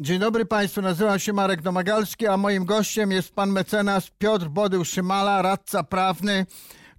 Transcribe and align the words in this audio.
Dzień 0.00 0.18
dobry 0.18 0.44
Państwu, 0.46 0.82
nazywam 0.82 1.18
się 1.18 1.32
Marek 1.32 1.62
Domagalski, 1.62 2.26
a 2.26 2.36
moim 2.36 2.64
gościem 2.64 3.10
jest 3.10 3.34
pan 3.34 3.50
mecenas 3.50 4.10
Piotr 4.18 4.46
Bodył-Szymala, 4.48 5.42
radca 5.42 5.82
prawny, 5.82 6.46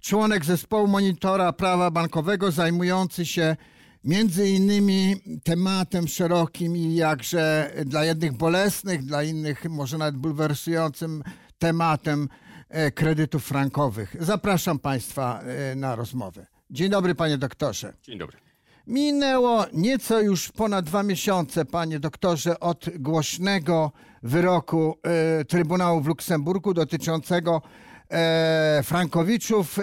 członek 0.00 0.44
zespołu 0.44 0.86
monitora 0.86 1.52
prawa 1.52 1.90
bankowego 1.90 2.50
zajmujący 2.50 3.26
się 3.26 3.56
między 4.04 4.48
innymi 4.48 5.16
tematem 5.44 6.08
szerokim 6.08 6.76
i 6.76 6.94
jakże 6.94 7.72
dla 7.86 8.04
jednych 8.04 8.32
bolesnych, 8.32 9.04
dla 9.04 9.22
innych 9.22 9.64
może 9.64 9.98
nawet 9.98 10.16
bulwersującym 10.16 11.22
tematem 11.58 12.28
e, 12.68 12.90
kredytów 12.90 13.44
frankowych. 13.44 14.16
Zapraszam 14.20 14.78
Państwa 14.78 15.40
e, 15.40 15.74
na 15.74 15.96
rozmowę. 15.96 16.46
Dzień 16.70 16.90
dobry 16.90 17.14
panie 17.14 17.38
doktorze. 17.38 17.92
Dzień 18.02 18.18
dobry. 18.18 18.49
Minęło 18.90 19.64
nieco 19.72 20.20
już 20.20 20.52
ponad 20.52 20.84
dwa 20.84 21.02
miesiące, 21.02 21.64
panie 21.64 22.00
doktorze, 22.00 22.60
od 22.60 22.84
głośnego 22.98 23.92
wyroku 24.22 24.98
e, 25.40 25.44
Trybunału 25.44 26.00
w 26.00 26.06
Luksemburgu 26.06 26.74
dotyczącego 26.74 27.62
e, 28.10 28.80
Frankowiczów. 28.84 29.78
E, 29.78 29.82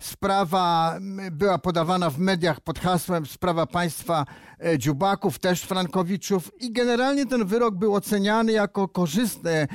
sprawa 0.00 0.98
była 1.32 1.58
podawana 1.58 2.10
w 2.10 2.18
mediach 2.18 2.60
pod 2.60 2.78
hasłem 2.78 3.26
sprawa 3.26 3.66
państwa 3.66 4.26
e, 4.64 4.78
Dziubaków, 4.78 5.38
też 5.38 5.62
Frankowiczów 5.62 6.50
i 6.60 6.72
generalnie 6.72 7.26
ten 7.26 7.46
wyrok 7.46 7.74
był 7.74 7.94
oceniany 7.94 8.52
jako 8.52 8.88
korzystny 8.88 9.68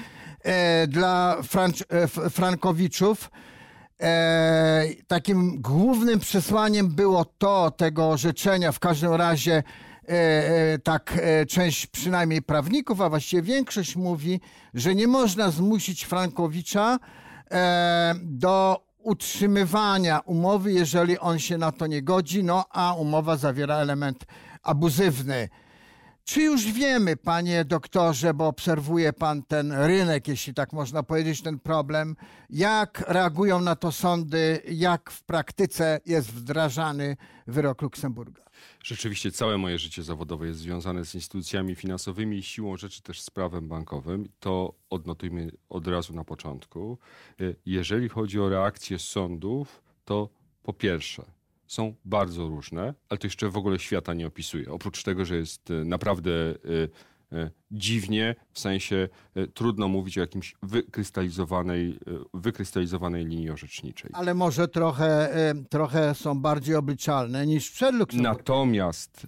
e, 0.43 0.87
dla 0.87 1.37
Franc- 1.41 1.83
e, 1.89 2.29
Frankowiczów. 2.29 3.29
E, 4.01 4.85
takim 5.07 5.61
głównym 5.61 6.19
przesłaniem 6.19 6.87
było 6.87 7.25
to 7.25 7.71
tego 7.71 8.09
orzeczenia, 8.09 8.71
w 8.71 8.79
każdym 8.79 9.13
razie 9.13 9.53
e, 9.53 10.13
e, 10.13 10.79
tak 10.79 11.19
e, 11.21 11.45
część 11.45 11.87
przynajmniej 11.87 12.41
prawników, 12.41 13.01
a 13.01 13.09
właściwie 13.09 13.41
większość 13.41 13.95
mówi, 13.95 14.39
że 14.73 14.95
nie 14.95 15.07
można 15.07 15.51
zmusić 15.51 16.05
Frankowicza 16.05 16.99
e, 17.51 18.15
do 18.23 18.85
utrzymywania 18.99 20.19
umowy, 20.19 20.73
jeżeli 20.73 21.19
on 21.19 21.39
się 21.39 21.57
na 21.57 21.71
to 21.71 21.87
nie 21.87 22.01
godzi, 22.01 22.43
no 22.43 22.65
a 22.69 22.93
umowa 22.93 23.37
zawiera 23.37 23.75
element 23.75 24.25
abuzywny. 24.63 25.49
Czy 26.27 26.41
już 26.41 26.71
wiemy, 26.71 27.17
panie 27.17 27.65
doktorze, 27.65 28.33
bo 28.33 28.47
obserwuje 28.47 29.13
pan 29.13 29.43
ten 29.43 29.71
rynek, 29.71 30.27
jeśli 30.27 30.53
tak 30.53 30.73
można 30.73 31.03
powiedzieć, 31.03 31.41
ten 31.41 31.59
problem, 31.59 32.15
jak 32.49 33.03
reagują 33.07 33.61
na 33.61 33.75
to 33.75 33.91
sądy, 33.91 34.61
jak 34.71 35.11
w 35.11 35.23
praktyce 35.23 35.99
jest 36.05 36.33
wdrażany 36.33 37.17
wyrok 37.47 37.81
Luksemburga? 37.81 38.43
Rzeczywiście 38.83 39.31
całe 39.31 39.57
moje 39.57 39.77
życie 39.77 40.03
zawodowe 40.03 40.47
jest 40.47 40.59
związane 40.59 41.05
z 41.05 41.15
instytucjami 41.15 41.75
finansowymi 41.75 42.37
i 42.37 42.43
siłą 42.43 42.77
rzeczy 42.77 43.01
też 43.01 43.21
z 43.21 43.29
prawem 43.29 43.67
bankowym. 43.67 44.29
To 44.39 44.73
odnotujmy 44.89 45.51
od 45.69 45.87
razu 45.87 46.13
na 46.13 46.23
początku. 46.23 46.97
Y, 47.41 47.55
Jeżeli 47.65 48.09
chodzi 48.09 48.39
o 48.39 48.49
reakcje 48.49 48.99
sądów, 48.99 49.81
to 50.05 50.29
po 50.63 50.73
pierwsze 50.73 51.36
są 51.67 51.95
bardzo 52.05 52.47
różne, 52.47 52.93
ale 53.09 53.17
to 53.17 53.27
jeszcze 53.27 53.49
w 53.49 53.57
ogóle 53.57 53.79
świata 53.79 54.13
nie 54.13 54.27
opisuje. 54.27 54.71
Oprócz 54.71 55.03
tego, 55.03 55.25
że 55.25 55.35
jest 55.35 55.71
y, 55.71 55.85
naprawdę 55.85 56.31
y, 56.31 56.89
y, 57.33 57.51
dziwnie, 57.71 58.35
w 58.53 58.59
sensie 58.59 59.09
trudno 59.53 59.87
mówić 59.87 60.17
o 60.17 60.21
jakimś 60.21 60.55
wykrystalizowanej, 60.63 61.99
wykrystalizowanej 62.33 63.25
linii 63.25 63.49
orzeczniczej. 63.49 64.11
Ale 64.13 64.33
może 64.33 64.67
trochę, 64.67 65.35
e, 65.35 65.53
trochę 65.69 66.15
są 66.15 66.41
bardziej 66.41 66.75
obliczalne 66.75 67.47
niż 67.47 67.71
przed 67.71 67.95
Luksemburgiem. 67.95 68.37
Natomiast 68.37 69.27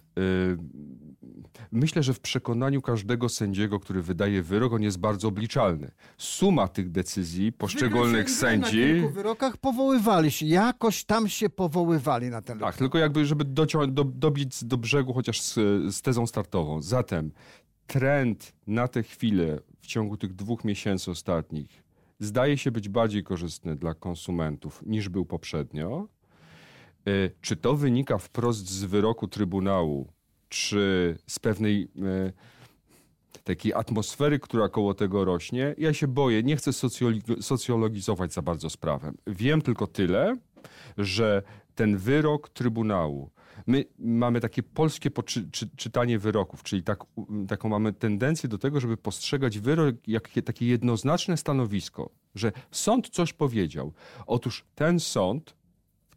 myślę, 1.72 2.04
że 2.04 2.14
w 2.14 2.20
przekonaniu 2.20 2.82
każdego 2.82 3.30
sędziego, 3.30 3.80
który 3.80 4.02
wydaje 4.02 4.44
wyrok, 4.44 4.74
on 4.74 4.82
jest 4.84 4.98
bardzo 5.00 5.28
obliczalny. 5.28 5.92
Suma 6.18 6.68
tych 6.68 6.92
decyzji 6.92 7.52
poszczególnych 7.52 8.30
sędzi. 8.30 8.80
Na 8.82 8.86
kilku 8.94 9.10
wyrokach 9.10 9.58
powoływali 9.58 10.32
się, 10.32 10.46
jakoś 10.46 11.04
tam 11.04 11.28
się 11.30 11.50
powoływali 11.50 12.30
na 12.30 12.42
ten 12.42 12.60
Tak, 12.60 12.78
tylko 12.78 12.98
jakby, 12.98 13.26
żeby 13.26 13.46
docią- 13.46 13.94
do, 13.94 14.04
dobić 14.04 14.64
do 14.64 14.78
brzegu 14.78 15.14
chociaż 15.14 15.42
z, 15.42 15.54
z 15.96 16.02
tezą 16.02 16.28
startową. 16.28 16.82
Zatem 16.82 17.32
trend 17.88 18.54
na 18.68 18.88
tę 18.88 19.04
chwilę 19.04 19.60
w 19.82 19.88
ciągu 19.88 20.18
tych 20.18 20.34
dwóch 20.36 20.64
miesięcy 20.64 21.12
ostatnich 21.12 21.84
zdaje 22.20 22.58
się 22.58 22.72
być 22.72 22.90
bardziej 22.90 23.24
korzystny 23.24 23.76
dla 23.76 23.94
konsumentów 23.94 24.84
niż 24.86 25.10
był 25.10 25.26
poprzednio. 25.26 26.08
Y, 27.08 27.32
Czy 27.42 27.56
to 27.56 27.76
wynika 27.76 28.18
wprost 28.18 28.70
z 28.70 28.84
wyroku 28.84 29.28
Trybunału, 29.28 30.08
czy 30.50 31.16
z 31.28 31.40
pewnej 31.40 31.84
y, 31.84 32.34
takiej 33.44 33.74
atmosfery, 33.74 34.40
która 34.40 34.70
koło 34.70 34.94
tego 34.94 35.26
rośnie? 35.26 35.76
Ja 35.78 35.94
się 35.94 36.08
boję, 36.08 36.44
nie 36.44 36.56
chcę 36.56 36.72
socjologizować 37.42 38.34
za 38.34 38.42
bardzo 38.42 38.70
sprawę. 38.70 39.12
Wiem 39.28 39.62
tylko 39.62 39.88
tyle, 39.88 40.38
że 40.98 41.44
ten 41.76 41.98
wyrok 41.98 42.50
Trybunału, 42.50 43.30
my 43.68 43.86
mamy 44.00 44.40
takie 44.40 44.64
polskie 44.64 45.10
poczy- 45.10 45.52
czy, 45.52 45.70
czytanie 45.76 46.20
wyroków, 46.20 46.64
czyli 46.64 46.84
tak, 46.84 47.04
taką 47.48 47.70
mamy 47.70 47.94
tendencję 47.94 48.50
do 48.50 48.58
tego, 48.58 48.80
żeby 48.80 48.98
postrzegać 48.98 49.60
wyrok 49.60 49.96
jak 50.08 50.30
takie 50.46 50.66
jednoznaczne 50.66 51.38
stanowisko, 51.38 52.10
że 52.36 52.52
sąd 52.72 53.10
coś 53.10 53.34
powiedział. 53.34 53.94
Otóż 54.28 54.66
ten 54.76 55.00
sąd 55.00 55.56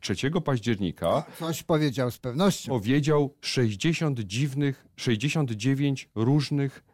3 0.02 0.30
października 0.44 1.24
Coś 1.38 1.62
powiedział 1.62 2.10
z 2.10 2.18
pewnością. 2.18 2.72
powiedział 2.72 3.34
60 3.40 4.20
dziwnych, 4.20 4.86
69 4.96 6.08
różnych 6.14 6.84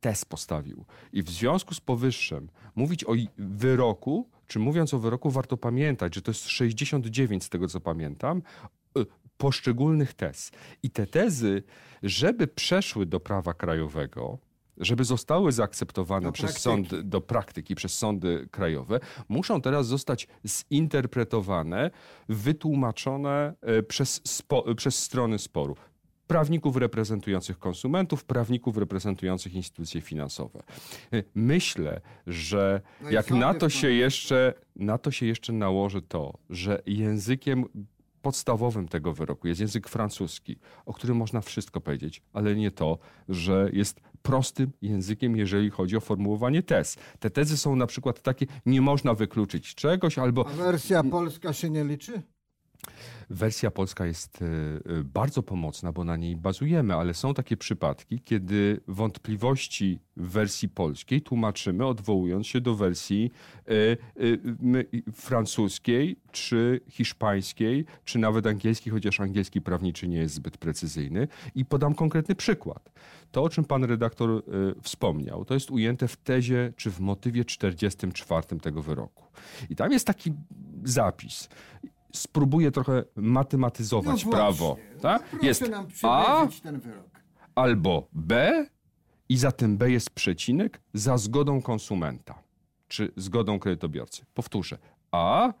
tez 0.00 0.24
postawił. 0.24 0.84
I 1.12 1.22
w 1.22 1.30
związku 1.30 1.74
z 1.74 1.80
powyższym 1.80 2.48
mówić 2.74 3.04
o 3.04 3.12
wyroku, 3.38 4.30
czy 4.46 4.58
mówiąc 4.58 4.94
o 4.94 4.98
wyroku, 4.98 5.30
warto 5.30 5.56
pamiętać, 5.56 6.14
że 6.14 6.22
to 6.22 6.30
jest 6.30 6.48
69 6.48 7.44
z 7.44 7.48
tego 7.48 7.68
co 7.68 7.80
pamiętam, 7.80 8.42
y, 8.98 9.06
poszczególnych 9.36 10.14
tez. 10.14 10.50
I 10.82 10.90
te 10.90 11.06
tezy, 11.06 11.62
żeby 12.02 12.46
przeszły 12.46 13.06
do 13.06 13.20
prawa 13.20 13.54
krajowego, 13.54 14.38
żeby 14.80 15.04
zostały 15.04 15.52
zaakceptowane 15.52 16.26
Do 16.26 16.32
przez 16.32 16.44
praktyki. 16.62 16.62
sąd, 16.90 17.08
do 17.08 17.20
praktyki, 17.20 17.74
przez 17.74 17.98
sądy 17.98 18.48
krajowe, 18.50 19.00
muszą 19.28 19.60
teraz 19.60 19.86
zostać 19.86 20.28
zinterpretowane, 20.46 21.90
wytłumaczone 22.28 23.54
e, 23.60 23.82
przez, 23.82 24.20
spo, 24.24 24.74
przez 24.74 24.98
strony 24.98 25.38
sporu. 25.38 25.76
Prawników 26.26 26.76
reprezentujących 26.76 27.58
konsumentów, 27.58 28.24
prawników 28.24 28.76
reprezentujących 28.76 29.54
instytucje 29.54 30.00
finansowe. 30.00 30.62
E, 31.12 31.22
Myślę, 31.34 32.00
że 32.26 32.80
No 33.00 33.10
jak 33.10 33.30
na 33.30 33.54
to 33.54 33.68
się 33.68 33.90
jeszcze, 33.90 34.54
na 34.76 34.98
to 34.98 35.10
się 35.10 35.26
jeszcze 35.26 35.52
nałoży 35.52 36.02
to, 36.02 36.38
że 36.50 36.82
językiem 36.86 37.64
podstawowym 38.22 38.88
tego 38.88 39.12
wyroku 39.12 39.48
jest 39.48 39.60
język 39.60 39.88
francuski, 39.88 40.58
o 40.86 40.92
którym 40.92 41.16
można 41.16 41.40
wszystko 41.40 41.80
powiedzieć, 41.80 42.22
ale 42.32 42.56
nie 42.56 42.70
to, 42.70 42.98
że 43.28 43.70
jest 43.72 44.00
prostym 44.22 44.72
językiem, 44.82 45.36
jeżeli 45.36 45.70
chodzi 45.70 45.96
o 45.96 46.00
formułowanie 46.00 46.62
tez. 46.62 46.96
Te 47.18 47.30
tezy 47.30 47.56
są 47.56 47.76
na 47.76 47.86
przykład 47.86 48.22
takie, 48.22 48.46
nie 48.66 48.80
można 48.80 49.14
wykluczyć 49.14 49.74
czegoś, 49.74 50.18
albo 50.18 50.46
A 50.48 50.52
wersja 50.52 51.02
polska 51.02 51.52
się 51.52 51.70
nie 51.70 51.84
liczy? 51.84 52.22
Wersja 53.30 53.70
polska 53.70 54.06
jest 54.06 54.42
e, 54.42 54.46
e, 54.46 55.04
bardzo 55.04 55.42
pomocna, 55.42 55.92
bo 55.92 56.04
na 56.04 56.16
niej 56.16 56.36
bazujemy, 56.36 56.94
ale 56.94 57.14
są 57.14 57.34
takie 57.34 57.56
przypadki, 57.56 58.20
kiedy 58.20 58.80
wątpliwości 58.88 60.00
w 60.16 60.30
wersji 60.30 60.68
polskiej 60.68 61.22
tłumaczymy, 61.22 61.86
odwołując 61.86 62.46
się 62.46 62.60
do 62.60 62.74
wersji 62.74 63.30
my- 64.60 64.84
francuskiej, 65.12 66.16
czy 66.32 66.80
hiszpańskiej, 66.90 67.84
czy 68.04 68.18
nawet 68.18 68.46
angielskiej, 68.46 68.92
chociaż 68.92 69.20
angielski 69.20 69.60
prawniczy 69.60 70.08
nie 70.08 70.16
jest 70.18 70.34
zbyt 70.34 70.58
precyzyjny. 70.58 71.28
I 71.54 71.64
podam 71.64 71.94
konkretny 71.94 72.34
przykład. 72.34 72.90
To, 73.32 73.42
o 73.42 73.48
czym 73.48 73.64
pan 73.64 73.84
redaktor 73.84 74.42
wspomniał, 74.82 75.44
to 75.44 75.54
jest 75.54 75.70
ujęte 75.70 76.08
w 76.08 76.16
tezie 76.16 76.72
czy 76.76 76.90
w 76.90 77.00
motywie 77.00 77.44
44 77.44 78.60
tego 78.60 78.82
wyroku. 78.82 79.24
I 79.70 79.76
tam 79.76 79.92
jest 79.92 80.06
taki 80.06 80.32
zapis 80.84 81.48
spróbuję 82.12 82.70
trochę 82.70 83.04
matematyzować 83.16 84.24
No 84.24 84.30
prawo. 84.30 84.76
Tak? 85.00 85.22
Proszę 85.22 85.46
Jest 85.46 85.68
nam 85.70 85.86
A 86.02 86.34
przybliżyć 86.36 86.60
ten 86.60 86.80
wyrok. 86.80 87.20
albo 87.54 88.08
B 88.12 88.66
i 89.28 89.36
za 89.36 89.52
tym 89.52 89.76
B 89.78 89.90
jest 89.90 90.10
przecinek 90.10 90.80
za 90.94 91.18
zgodą 91.18 91.62
konsumenta 91.62 92.42
czy 92.88 93.12
zgodą 93.16 93.58
kredytobiorcy. 93.58 94.24
Powtórzę. 94.34 94.78
A 95.12 95.52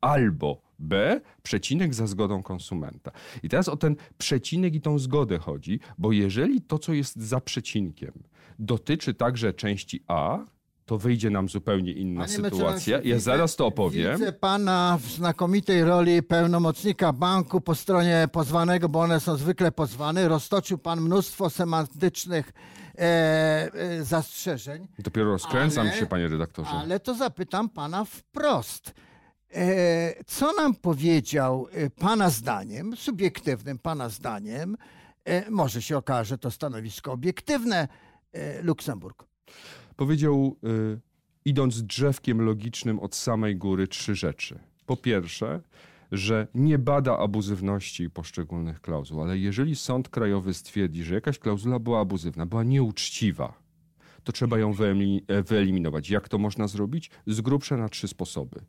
albo 0.00 0.62
B, 0.78 1.20
przecinek 1.42 1.94
za 1.94 2.06
zgodą 2.06 2.42
konsumenta. 2.42 3.10
I 3.42 3.48
teraz 3.48 3.68
o 3.68 3.76
ten 3.76 3.96
przecinek 4.18 4.74
i 4.74 4.80
tą 4.80 4.98
zgodę 4.98 5.38
chodzi, 5.38 5.80
bo 5.98 6.12
jeżeli 6.12 6.60
to, 6.60 6.78
co 6.78 6.92
jest 6.92 7.16
za 7.16 7.40
przecinkiem, 7.40 8.12
dotyczy 8.58 9.14
także 9.14 9.52
części 9.52 10.02
A, 10.06 10.38
to 10.86 10.98
wyjdzie 10.98 11.30
nam 11.30 11.48
zupełnie 11.48 11.92
inna 11.92 12.20
Panie 12.24 12.32
sytuacja. 12.32 13.00
Ja 13.04 13.18
zaraz 13.18 13.56
to 13.56 13.66
opowiem. 13.66 14.18
Widzę 14.18 14.32
pana 14.32 14.98
w 15.02 15.06
znakomitej 15.06 15.84
roli 15.84 16.22
pełnomocnika 16.22 17.12
banku 17.12 17.60
po 17.60 17.74
stronie 17.74 18.28
pozwanego, 18.32 18.88
bo 18.88 19.00
one 19.00 19.20
są 19.20 19.36
zwykle 19.36 19.72
pozwane. 19.72 20.28
Roztoczył 20.28 20.78
pan 20.78 21.00
mnóstwo 21.00 21.50
semantycznych 21.50 22.52
e, 22.98 23.00
e, 23.74 24.04
zastrzeżeń. 24.04 24.88
Dopiero 24.98 25.30
rozkręcam 25.30 25.86
Ale- 25.86 25.96
się, 25.96 26.06
panie 26.06 26.28
redaktorze. 26.28 26.70
Ale 26.70 27.00
to 27.00 27.14
zapytam 27.14 27.68
pana 27.68 28.04
wprost. 28.04 28.92
E, 29.54 30.24
co 30.26 30.52
nam 30.52 30.74
powiedział 30.74 31.66
e, 31.72 31.90
pana 31.90 32.30
zdaniem, 32.30 32.96
subiektywnym 32.96 33.78
pana 33.78 34.08
zdaniem, 34.08 34.76
e, 35.24 35.50
może 35.50 35.82
się 35.82 35.96
okaże, 35.96 36.28
że 36.28 36.38
to 36.38 36.50
stanowisko 36.50 37.12
obiektywne, 37.12 37.88
e, 38.32 38.62
Luksemburg? 38.62 39.24
Powiedział, 39.96 40.56
y, 40.64 41.00
idąc 41.44 41.82
drzewkiem 41.82 42.40
logicznym 42.40 43.00
od 43.00 43.14
samej 43.14 43.56
góry, 43.56 43.88
trzy 43.88 44.14
rzeczy. 44.14 44.58
Po 44.86 44.96
pierwsze, 44.96 45.60
że 46.12 46.48
nie 46.54 46.78
bada 46.78 47.18
abuzywności 47.18 48.10
poszczególnych 48.10 48.80
klauzul, 48.80 49.22
ale 49.22 49.38
jeżeli 49.38 49.76
sąd 49.76 50.08
krajowy 50.08 50.54
stwierdzi, 50.54 51.04
że 51.04 51.14
jakaś 51.14 51.38
klauzula 51.38 51.78
była 51.78 52.00
abuzywna, 52.00 52.46
była 52.46 52.64
nieuczciwa, 52.64 53.64
to 54.24 54.32
trzeba 54.32 54.58
ją 54.58 54.72
e, 55.28 55.42
wyeliminować. 55.42 56.10
Jak 56.10 56.28
to 56.28 56.38
można 56.38 56.68
zrobić? 56.68 57.10
Z 57.26 57.40
grubsza 57.40 57.76
na 57.76 57.88
trzy 57.88 58.08
sposoby. 58.08 58.60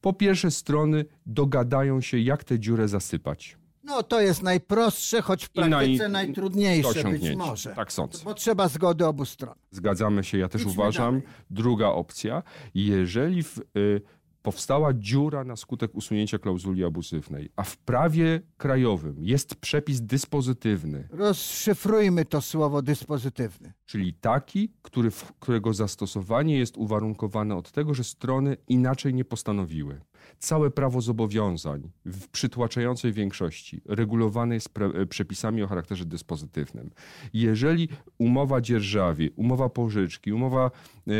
Po 0.00 0.12
pierwsze, 0.12 0.50
strony 0.50 1.04
dogadają 1.26 2.00
się, 2.00 2.18
jak 2.18 2.44
tę 2.44 2.58
dziurę 2.58 2.88
zasypać. 2.88 3.56
No 3.84 4.02
to 4.02 4.20
jest 4.20 4.42
najprostsze, 4.42 5.22
choć 5.22 5.46
w 5.46 5.50
I 5.56 5.60
naj- 5.60 5.68
praktyce 5.70 6.08
najtrudniejsze 6.08 7.04
być 7.04 7.36
może. 7.36 7.74
Tak 7.74 7.92
sądzę. 7.92 8.18
Bo 8.24 8.34
trzeba 8.34 8.68
zgody 8.68 9.06
obu 9.06 9.24
stron. 9.24 9.54
Zgadzamy 9.70 10.24
się, 10.24 10.38
ja 10.38 10.48
też 10.48 10.60
Idźmy 10.60 10.72
uważam. 10.72 11.14
dalej. 11.20 11.28
Druga 11.50 11.86
opcja, 11.88 12.42
jeżeli 12.74 13.42
w, 13.42 13.58
y, 13.76 14.00
powstała 14.42 14.94
dziura 14.94 15.44
na 15.44 15.56
skutek 15.56 15.94
usunięcia 15.94 16.38
klauzuli 16.38 16.84
abuzywnej, 16.84 17.50
a 17.56 17.62
w 17.62 17.76
prawie 17.76 18.40
krajowym 18.56 19.16
jest 19.18 19.54
przepis 19.54 20.00
dyspozytywny, 20.00 21.08
Rozszyfrujmy 21.10 22.24
to 22.24 22.40
słowo 22.40 22.82
dyspozytywny. 22.82 23.72
czyli 23.86 24.14
taki, 24.14 24.72
który, 24.82 25.10
którego 25.40 25.74
zastosowanie 25.74 26.58
jest 26.58 26.76
uwarunkowane 26.76 27.56
od 27.56 27.70
tego, 27.72 27.94
że 27.94 28.04
strony 28.04 28.56
inaczej 28.68 29.14
nie 29.14 29.24
postanowiły. 29.24 30.00
Całe 30.38 30.70
prawo 30.70 31.00
zobowiązań 31.00 31.90
w 32.04 32.28
przytłaczającej 32.28 33.12
większości 33.12 33.80
regulowane 33.86 34.54
jest 34.54 34.70
e, 34.78 35.06
przepisami 35.06 35.62
o 35.62 35.66
charakterze 35.66 36.04
dyspozytywnym. 36.04 36.90
Jeżeli 37.32 37.88
umowa 38.18 38.60
dzierżawi, 38.60 39.30
umowa 39.36 39.68
pożyczki, 39.68 40.32
umowa 40.32 40.70
e, 41.08 41.10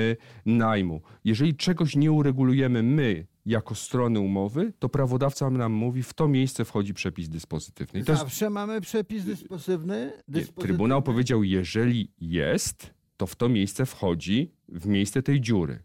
najmu, 0.46 1.00
jeżeli 1.24 1.54
czegoś 1.54 1.96
nie 1.96 2.12
uregulujemy 2.12 2.82
my 2.82 3.26
jako 3.46 3.74
strony 3.74 4.20
umowy, 4.20 4.72
to 4.78 4.88
prawodawca 4.88 5.50
nam 5.50 5.72
mówi, 5.72 6.02
w 6.02 6.14
to 6.14 6.28
miejsce 6.28 6.64
wchodzi 6.64 6.94
przepis 6.94 7.28
dyspozytywny. 7.28 8.00
I 8.00 8.04
to 8.04 8.12
jest 8.12 8.22
Zawsze 8.22 8.50
mamy 8.50 8.80
przepis 8.80 9.24
dyspozytywny. 9.24 10.12
dyspozytywny. 10.28 10.62
Trybunał 10.62 11.02
powiedział, 11.02 11.44
jeżeli 11.44 12.12
jest, 12.20 12.94
to 13.16 13.26
w 13.26 13.36
to 13.36 13.48
miejsce 13.48 13.86
wchodzi 13.86 14.52
w 14.68 14.86
miejsce 14.86 15.22
tej 15.22 15.40
dziury. 15.40 15.82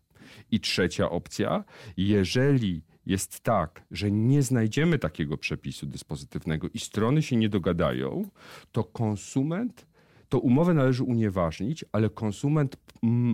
I 0.51 0.60
trzecia 0.60 1.10
opcja, 1.10 1.63
jeżeli 1.98 2.83
jest 3.05 3.39
tak, 3.39 3.85
że 3.91 4.11
nie 4.11 4.43
znajdziemy 4.43 4.99
takiego 4.99 5.37
przepisu 5.37 5.85
dyspozytywnego 5.85 6.67
i 6.73 6.79
strony 6.79 7.21
się 7.21 7.35
nie 7.35 7.49
dogadają, 7.49 8.29
to 8.71 8.83
konsument, 8.83 9.87
to 10.29 10.39
umowę 10.39 10.73
należy 10.73 11.03
unieważnić, 11.03 11.85
ale 11.91 12.09
konsument 12.09 12.77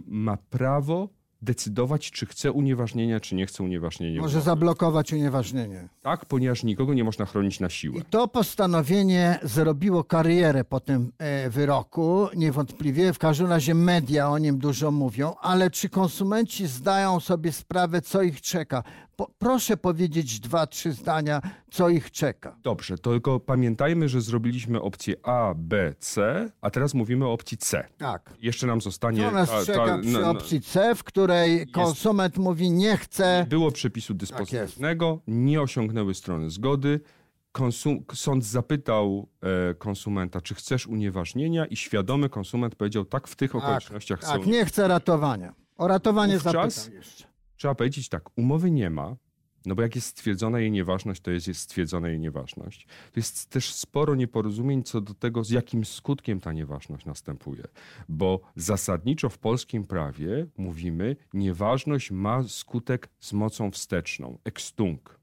ma 0.08 0.38
prawo 0.38 1.10
decydować, 1.42 2.12
czy 2.12 2.26
chce 2.26 2.52
unieważnienia, 2.52 3.20
czy 3.20 3.36
nie 3.36 3.46
chce 3.46 3.64
unieważnienia. 3.64 4.22
Może 4.22 4.42
zablokować 4.42 5.14
unieważnienie. 5.14 5.88
Tak, 6.02 6.26
ponieważ 6.26 6.64
nikogo 6.64 6.94
nie 6.94 7.04
można 7.04 7.26
chronić 7.26 7.60
na 7.60 7.70
siłę. 7.70 8.00
I 8.00 8.06
to 8.06 8.28
postanowienie 8.28 9.40
zrobiło 9.44 10.04
karierę 10.04 10.64
po 10.64 10.80
tym 10.80 11.12
e, 11.18 11.50
wyroku, 11.50 12.28
niewątpliwie. 12.36 13.14
W 13.14 13.20
każdym 13.20 13.48
razie 13.48 13.74
media 13.74 14.30
o 14.30 14.38
nim 14.38 14.58
dużo 14.58 14.92
mówią, 14.92 15.34
ale 15.42 15.72
czy 15.72 15.90
konsumenci 15.90 16.68
zdają 16.68 17.20
sobie 17.20 17.52
sprawę, 17.52 18.02
co 18.02 18.22
ich 18.22 18.42
czeka? 18.42 18.84
Po, 19.16 19.32
proszę 19.40 19.78
powiedzieć 19.78 20.40
dwa, 20.40 20.68
trzy 20.68 20.92
zdania, 20.92 21.42
co 21.72 21.90
ich 21.90 22.12
czeka. 22.12 22.58
Dobrze, 22.64 22.98
tylko 22.98 23.40
pamiętajmy, 23.40 24.10
że 24.10 24.22
zrobiliśmy 24.22 24.82
opcję 24.82 25.16
A, 25.24 25.54
B, 25.58 25.94
C, 26.00 26.46
a 26.62 26.70
teraz 26.70 26.94
mówimy 26.94 27.26
o 27.26 27.34
opcji 27.34 27.58
C. 27.58 27.88
Tak. 27.98 28.34
Jeszcze 28.42 28.68
nam 28.68 28.82
zostanie. 28.82 29.22
Co 29.22 29.32
nas 29.32 29.50
ta- 29.50 29.60
ta- 29.60 29.66
czeka 29.66 29.98
przy 30.02 30.10
no, 30.12 30.20
no, 30.22 30.30
opcji 30.30 30.62
C, 30.62 30.96
w 30.96 31.04
której 31.04 31.68
konsument 31.68 32.38
mówi 32.38 32.72
nie 32.72 32.98
chce. 32.98 33.46
Było 33.50 33.72
przepisu 33.72 34.14
dyspozytywnego, 34.14 35.20
nie 35.28 35.62
osiągnęły 35.62 36.14
strony 36.14 36.50
zgody. 36.50 37.00
Konsum, 37.52 38.04
sąd 38.14 38.46
zapytał 38.46 39.28
e, 39.70 39.74
konsumenta, 39.74 40.42
czy 40.42 40.56
chcesz 40.56 40.88
unieważnienia, 40.88 41.66
i 41.66 41.76
świadomy 41.76 42.30
konsument 42.30 42.76
powiedział, 42.76 43.06
tak, 43.06 43.28
w 43.28 43.36
tych 43.36 43.56
okolicznościach 43.56 44.20
chcę. 44.20 44.28
Tak, 44.32 44.46
nie 44.46 44.66
chce 44.66 44.88
ratowania. 44.88 45.54
O 45.78 45.88
ratowanie 45.88 46.38
Wówczas- 46.38 46.70
zapytam 46.74 46.94
jeszcze. 46.94 47.24
Trzeba 47.58 47.76
powiedzieć 47.76 48.10
tak, 48.10 48.24
umowy 48.38 48.72
nie 48.72 48.90
ma, 48.90 49.16
no 49.66 49.76
bo 49.76 49.82
jak 49.82 49.96
jest 49.96 50.08
stwierdzona 50.08 50.60
jej 50.60 50.72
nieważność, 50.72 51.22
to 51.22 51.32
jest, 51.32 51.48
jest 51.48 51.60
stwierdzona 51.62 52.10
jej 52.10 52.20
nieważność. 52.20 52.86
To 52.86 53.20
jest 53.20 53.50
też 53.50 53.74
sporo 53.74 54.16
nieporozumień 54.16 54.84
co 54.84 55.02
do 55.02 55.14
tego, 55.14 55.44
z 55.44 55.50
jakim 55.50 55.86
skutkiem 55.86 56.40
ta 56.40 56.54
nieważność 56.54 57.06
następuje. 57.06 57.64
Bo 58.10 58.42
zasadniczo 58.56 59.30
w 59.30 59.38
polskim 59.38 59.84
prawie 59.88 60.48
mówimy, 60.58 61.16
nieważność 61.34 62.12
ma 62.12 62.44
skutek 62.44 63.10
z 63.20 63.34
mocą 63.34 63.72
wsteczną, 63.72 64.38
extung. 64.44 65.20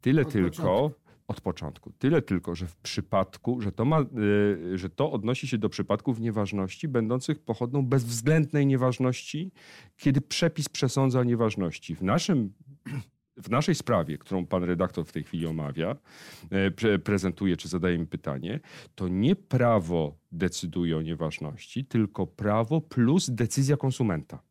Tyle 0.00 0.22
Od 0.22 0.32
tylko, 0.32 0.50
początku. 0.50 1.00
od 1.28 1.40
początku, 1.40 1.92
tyle 1.98 2.22
tylko, 2.22 2.54
że 2.54 2.66
w 2.66 2.76
przypadku, 2.76 3.60
że 3.60 3.72
to, 3.72 3.84
ma, 3.84 4.00
y, 4.00 4.78
że 4.78 4.90
to 4.90 5.12
odnosi 5.12 5.48
się 5.48 5.58
do 5.58 5.68
przypadków 5.68 6.20
nieważności 6.20 6.88
będących 6.88 7.38
pochodną 7.38 7.86
bezwzględnej 7.86 8.66
nieważności, 8.66 9.52
kiedy 9.96 10.20
przepis 10.20 10.68
przesądza 10.68 11.20
o 11.20 11.24
nieważności. 11.24 11.94
W 11.94 12.02
naszym 12.02 12.52
w 13.36 13.50
naszej 13.50 13.74
sprawie, 13.74 14.18
którą 14.18 14.46
pan 14.46 14.64
redaktor 14.64 15.06
w 15.06 15.12
tej 15.12 15.22
chwili 15.24 15.46
omawia, 15.46 15.96
e, 16.50 16.70
pre, 16.70 16.98
prezentuje 16.98 17.56
czy 17.56 17.68
zadaje 17.68 17.98
mi 17.98 18.06
pytanie, 18.06 18.60
to 18.94 19.08
nie 19.08 19.36
prawo 19.36 20.16
decyduje 20.32 20.96
o 20.96 21.02
nieważności, 21.02 21.84
tylko 21.84 22.26
prawo 22.26 22.80
plus 22.80 23.30
decyzja 23.30 23.76
konsumenta. 23.76 24.42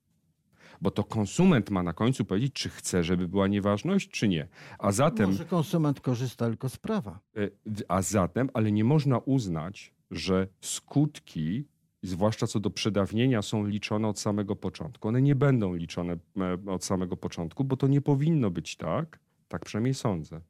Bo 0.81 0.91
to 0.91 1.03
konsument 1.03 1.69
ma 1.69 1.83
na 1.83 1.93
końcu 1.93 2.25
powiedzieć, 2.25 2.53
czy 2.53 2.69
chce, 2.69 3.03
żeby 3.03 3.27
była 3.27 3.47
nieważność, 3.47 4.09
czy 4.09 4.27
nie. 4.27 4.47
A 4.79 4.91
zatem 4.91 5.29
Może 5.29 5.45
konsument 5.45 6.01
korzysta 6.01 6.47
tylko 6.47 6.69
z 6.69 6.77
prawa. 6.77 7.19
E, 7.37 7.49
A 7.87 8.01
zatem, 8.01 8.49
ale 8.53 8.71
nie 8.71 8.83
można 8.83 9.17
uznać, 9.17 9.93
że 10.11 10.47
skutki, 10.61 11.65
zwłaszcza 12.03 12.47
co 12.47 12.59
do 12.59 12.69
przedawnienia, 12.69 13.41
są 13.41 13.65
liczone 13.65 14.07
od 14.07 14.19
samego 14.19 14.55
początku. 14.55 15.07
One 15.07 15.21
nie 15.21 15.35
będą 15.35 15.75
liczone 15.75 16.13
e, 16.37 16.71
od 16.71 16.85
samego 16.85 17.17
początku, 17.17 17.63
bo 17.63 17.77
to 17.77 17.87
nie 17.87 18.01
powinno 18.01 18.51
być 18.51 18.75
tak. 18.75 19.19
Tak 19.47 19.65
przynajmniej 19.65 19.93
sądzę. 19.93 20.41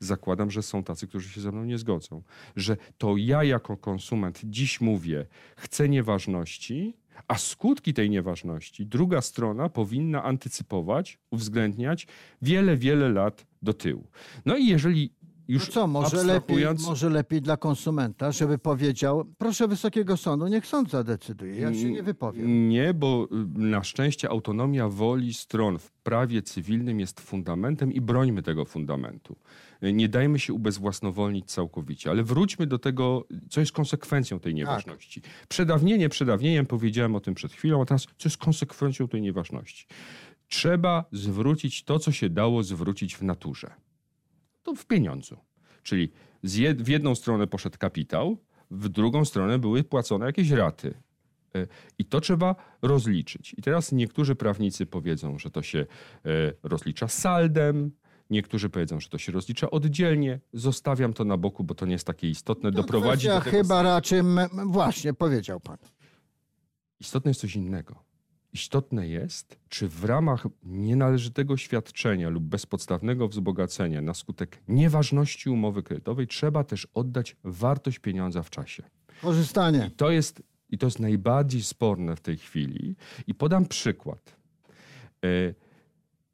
Zakładam, 0.00 0.50
że 0.50 0.62
są 0.62 0.84
tacy, 0.84 1.06
którzy 1.08 1.28
się 1.28 1.40
ze 1.40 1.52
mną 1.52 1.64
nie 1.64 1.78
zgodzą. 1.78 2.22
Że 2.56 2.76
to 2.98 3.16
ja 3.16 3.44
jako 3.44 3.76
konsument 3.76 4.40
dziś 4.44 4.80
mówię, 4.80 5.26
chcę 5.56 5.88
nieważności, 5.88 6.96
a 7.28 7.38
skutki 7.38 7.94
tej 7.94 8.10
nieważności 8.10 8.86
druga 8.86 9.20
strona 9.20 9.68
powinna 9.68 10.22
antycypować, 10.24 11.18
uwzględniać 11.30 12.06
wiele, 12.42 12.76
wiele 12.76 13.08
lat 13.08 13.46
do 13.62 13.74
tyłu. 13.74 14.06
No 14.46 14.56
i 14.56 14.66
jeżeli 14.66 15.12
No 15.50 15.54
już 15.54 15.68
co, 15.68 15.86
może 15.86 16.24
lepiej, 16.24 16.64
może 16.84 17.10
lepiej 17.10 17.42
dla 17.42 17.56
konsumenta, 17.56 18.32
żeby 18.32 18.58
powiedział, 18.58 19.24
proszę 19.38 19.68
Wysokiego 19.68 20.16
Sądu, 20.16 20.46
niech 20.46 20.66
sąd 20.66 20.90
zadecyduje, 20.90 21.54
ja 21.54 21.74
się 21.74 21.90
nie 21.90 22.02
wypowiem. 22.02 22.68
Nie, 22.68 22.94
bo 22.94 23.28
y, 23.56 23.58
na 23.58 23.84
szczęście 23.84 24.30
autonomia 24.30 24.88
woli 24.88 25.34
stron 25.34 25.78
w 25.78 25.90
prawie 25.90 26.42
cywilnym 26.42 27.00
jest 27.00 27.20
fundamentem 27.20 27.92
i 27.92 28.00
brońmy 28.00 28.42
tego 28.42 28.64
fundamentu. 28.64 29.36
Y, 29.84 29.92
Nie 29.92 30.08
dajmy 30.08 30.38
się 30.38 30.52
ubezwłasnowolnić 30.52 31.50
całkowicie, 31.50 32.10
ale 32.10 32.22
wróćmy 32.22 32.66
do 32.66 32.78
tego, 32.78 33.24
co 33.48 33.60
jest 33.60 33.72
konsekwencją 33.72 34.40
tej 34.40 34.54
nieważności. 34.54 35.22
Przedawnienie 35.48 36.08
przedawnieniem, 36.08 36.66
powiedziałem 36.66 37.14
o 37.14 37.20
tym 37.20 37.34
przed 37.34 37.52
chwilą, 37.52 37.82
a 37.82 37.84
teraz 37.84 38.06
co 38.18 38.28
jest 38.28 38.36
konsekwencją 38.38 39.08
tej 39.08 39.22
nieważności? 39.22 39.86
Trzeba 40.48 41.04
zwrócić 41.12 41.84
to, 41.84 41.98
co 41.98 42.12
się 42.12 42.28
dało 42.28 42.62
zwrócić 42.62 43.16
w 43.16 43.22
naturze. 43.22 43.70
To 44.70 44.74
w 44.76 44.86
pieniądzu. 44.86 45.36
Czyli 45.82 46.12
z 46.42 46.56
jed- 46.56 46.82
w 46.82 46.88
jedną 46.88 47.14
stronę 47.14 47.46
poszedł 47.46 47.78
kapitał, 47.78 48.36
w 48.70 48.88
drugą 48.88 49.24
stronę 49.24 49.58
były 49.58 49.84
płacone 49.84 50.26
jakieś 50.26 50.50
raty. 50.50 50.94
E, 51.54 51.66
I 51.98 52.04
to 52.04 52.20
trzeba 52.20 52.54
rozliczyć. 52.82 53.54
I 53.58 53.62
teraz 53.62 53.92
niektórzy 53.92 54.34
prawnicy 54.34 54.86
powiedzą, 54.86 55.38
że 55.38 55.50
to 55.50 55.62
się 55.62 55.78
e, 55.78 55.86
rozlicza 56.62 57.08
saldem, 57.08 57.90
niektórzy 58.30 58.68
powiedzą, 58.70 59.00
że 59.00 59.08
to 59.08 59.18
się 59.18 59.32
rozlicza 59.32 59.70
oddzielnie. 59.70 60.40
Zostawiam 60.52 61.12
to 61.12 61.24
na 61.24 61.36
boku, 61.36 61.64
bo 61.64 61.74
to 61.74 61.86
nie 61.86 61.92
jest 61.92 62.06
takie 62.06 62.30
istotne. 62.30 62.70
Doprowadzi 62.70 63.28
Kwestia 63.28 63.38
do 63.38 63.44
tego... 63.44 63.56
chyba 63.56 63.82
raczej, 63.82 64.22
właśnie 64.66 65.14
powiedział 65.14 65.60
pan. 65.60 65.76
Istotne 67.00 67.30
jest 67.30 67.40
coś 67.40 67.56
innego. 67.56 68.09
Istotne 68.52 69.08
jest, 69.08 69.58
czy 69.68 69.88
w 69.88 70.04
ramach 70.04 70.46
nienależytego 70.62 71.56
świadczenia 71.56 72.28
lub 72.28 72.44
bezpodstawnego 72.44 73.28
wzbogacenia 73.28 74.00
na 74.00 74.14
skutek 74.14 74.58
nieważności 74.68 75.50
umowy 75.50 75.82
kredytowej 75.82 76.26
trzeba 76.26 76.64
też 76.64 76.88
oddać 76.94 77.36
wartość 77.44 77.98
pieniądza 77.98 78.42
w 78.42 78.50
czasie. 78.50 78.82
Korzystanie. 79.22 79.90
I 79.92 79.96
to 79.96 80.10
jest, 80.10 80.42
i 80.70 80.78
to 80.78 80.86
jest 80.86 80.98
najbardziej 80.98 81.62
sporne 81.62 82.16
w 82.16 82.20
tej 82.20 82.36
chwili. 82.36 82.96
I 83.26 83.34
podam 83.34 83.66
przykład. 83.66 84.36
E, 85.24 85.28
e, 85.28 85.52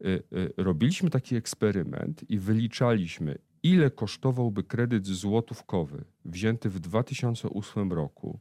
e, 0.05 0.21
robiliśmy 0.57 1.11
taki 1.11 1.37
eksperyment 1.37 2.31
i 2.31 2.39
wyliczaliśmy, 2.39 3.39
ile 3.63 3.91
kosztowałby 3.91 4.63
kredyt 4.63 5.07
złotówkowy 5.07 6.05
wzięty 6.25 6.71
w 6.71 6.81
2008 6.81 7.93
roku 7.93 8.41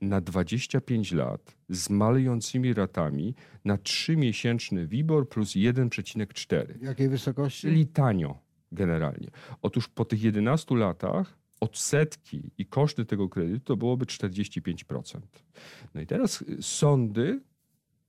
na 0.00 0.20
25 0.20 1.12
lat 1.12 1.56
z 1.68 1.90
malejącymi 1.90 2.74
ratami 2.74 3.34
na 3.64 3.76
3-miesięczny 3.76 4.86
WIBOR 4.86 5.28
plus 5.28 5.50
1,4. 5.50 6.78
W 6.78 6.82
jakiej 6.82 7.08
wysokości? 7.08 7.60
Czyli 7.60 7.86
tanio 7.86 8.38
generalnie. 8.72 9.30
Otóż 9.62 9.88
po 9.88 10.04
tych 10.04 10.22
11 10.22 10.76
latach 10.76 11.38
odsetki 11.60 12.50
i 12.58 12.66
koszty 12.66 13.04
tego 13.04 13.28
kredytu 13.28 13.60
to 13.60 13.76
byłoby 13.76 14.04
45%. 14.04 15.20
No 15.94 16.00
i 16.00 16.06
teraz 16.06 16.42
y, 16.42 16.62
sądy 16.62 17.40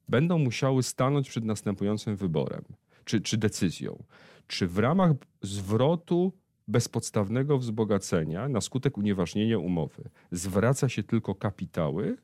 będą 0.09 0.37
musiały 0.37 0.83
stanąć 0.83 1.29
przed 1.29 1.45
następującym 1.45 2.15
wyborem 2.15 2.63
czy, 3.05 3.21
czy 3.21 3.37
decyzją. 3.37 4.03
Czy 4.47 4.67
w 4.67 4.77
ramach 4.77 5.11
zwrotu 5.41 6.33
bezpodstawnego 6.67 7.57
wzbogacenia 7.57 8.49
na 8.49 8.61
skutek 8.61 8.97
unieważnienia 8.97 9.57
umowy 9.59 10.09
zwraca 10.31 10.89
się 10.89 11.03
tylko 11.03 11.35
kapitały, 11.35 12.17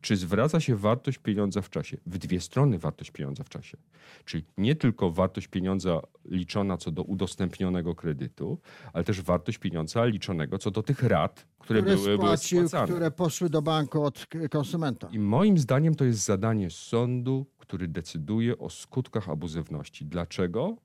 czy 0.00 0.16
zwraca 0.16 0.60
się 0.60 0.76
wartość 0.76 1.18
pieniądza 1.18 1.62
w 1.62 1.70
czasie? 1.70 1.96
W 2.06 2.18
dwie 2.18 2.40
strony 2.40 2.78
wartość 2.78 3.10
pieniądza 3.10 3.44
w 3.44 3.48
czasie. 3.48 3.78
Czyli 4.24 4.44
nie 4.58 4.76
tylko 4.76 5.10
wartość 5.10 5.48
pieniądza 5.48 6.00
liczona 6.24 6.76
co 6.76 6.90
do 6.90 7.02
udostępnionego 7.02 7.94
kredytu, 7.94 8.58
ale 8.92 9.04
też 9.04 9.22
wartość 9.22 9.58
pieniądza 9.58 10.04
liczonego 10.04 10.58
co 10.58 10.70
do 10.70 10.82
tych 10.82 11.02
rat, 11.02 11.46
które, 11.58 11.82
które 11.82 11.96
były, 11.96 12.16
spłacił, 12.16 12.58
były 12.58 12.68
spłacane. 12.68 12.92
które 12.92 13.10
poszły 13.10 13.50
do 13.50 13.62
banku 13.62 14.02
od 14.02 14.26
konsumenta. 14.50 15.08
I 15.12 15.18
moim 15.18 15.58
zdaniem 15.58 15.94
to 15.94 16.04
jest 16.04 16.24
zadanie 16.24 16.70
sądu, 16.70 17.46
który 17.58 17.88
decyduje 17.88 18.58
o 18.58 18.70
skutkach 18.70 19.28
abuzywności. 19.28 20.04
Dlaczego? 20.06 20.76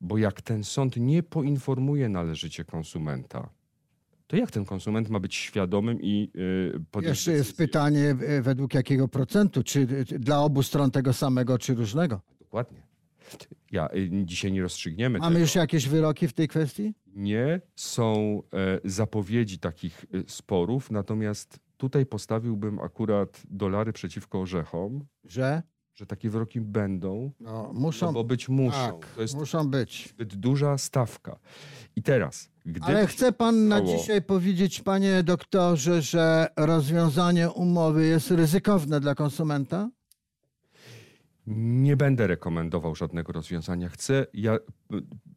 Bo 0.00 0.18
jak 0.18 0.42
ten 0.42 0.64
sąd 0.64 0.96
nie 0.96 1.22
poinformuje 1.22 2.08
należycie 2.08 2.64
konsumenta, 2.64 3.50
to 4.26 4.36
jak 4.36 4.50
ten 4.50 4.64
konsument 4.64 5.08
ma 5.10 5.20
być 5.20 5.34
świadomym 5.34 6.02
i 6.02 6.30
yy, 6.34 6.84
podjąć 6.90 7.16
Jeszcze 7.18 7.32
jest 7.32 7.50
decyzję? 7.50 7.66
pytanie, 7.66 8.16
e, 8.26 8.42
według 8.42 8.74
jakiego 8.74 9.08
procentu? 9.08 9.62
Czy 9.62 9.86
dla 10.04 10.40
obu 10.42 10.62
stron 10.62 10.90
tego 10.90 11.12
samego, 11.12 11.58
czy 11.58 11.74
różnego? 11.74 12.20
Dokładnie. 12.40 12.82
Ja 13.72 13.88
y, 13.94 14.10
dzisiaj 14.24 14.52
nie 14.52 14.62
rozstrzygniemy 14.62 15.18
Mamy 15.18 15.34
tego. 15.34 15.40
już 15.40 15.54
jakieś 15.54 15.88
wyroki 15.88 16.28
w 16.28 16.32
tej 16.32 16.48
kwestii? 16.48 16.94
Nie 17.06 17.60
są 17.76 18.42
e, 18.52 18.80
zapowiedzi 18.84 19.58
takich 19.58 20.04
e, 20.14 20.22
sporów, 20.26 20.90
natomiast 20.90 21.60
tutaj 21.76 22.06
postawiłbym 22.06 22.78
akurat 22.78 23.42
dolary 23.50 23.92
przeciwko 23.92 24.40
orzechom, 24.40 25.04
Że? 25.24 25.62
Że 25.94 26.06
takie 26.06 26.30
wyroki 26.30 26.60
będą, 26.60 27.30
No, 27.40 27.52
no 27.52 27.80
muszą. 27.80 28.12
bo 28.12 28.24
być 28.24 28.48
muszą. 28.48 28.76
tak, 29.00 29.06
To 29.14 29.22
jest 29.22 29.34
muszą 29.34 29.70
być. 29.70 30.08
zbyt 30.08 30.34
duża 30.36 30.78
stawka. 30.78 31.38
I 31.96 32.02
teraz, 32.02 32.50
gdyby 32.66 32.86
Ale 32.86 33.06
chce 33.06 33.32
pan 33.32 33.68
na 33.68 33.76
stało- 33.78 33.96
dzisiaj 33.98 34.22
powiedzieć, 34.22 34.80
panie 34.80 35.22
doktorze, 35.22 36.02
że 36.02 36.48
rozwiązanie 36.56 37.50
umowy 37.50 38.06
jest 38.06 38.30
ryzykowne 38.30 39.00
dla 39.00 39.14
konsumenta? 39.14 39.90
nie 41.46 41.96
będę 41.96 42.26
rekomendował 42.26 42.94
żadnego 42.94 43.32
rozwiązania, 43.32 43.88
chcę, 43.88 44.26
ja 44.34 44.58